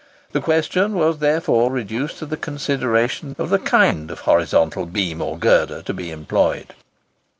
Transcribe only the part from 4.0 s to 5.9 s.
of horizontal beam or girder